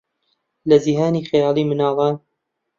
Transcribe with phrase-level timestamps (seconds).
[0.69, 2.15] لە جیهانی خەیاڵیی منداڵان